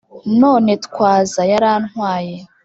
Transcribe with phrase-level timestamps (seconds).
[0.41, 2.35] «none twaza» yarantwaye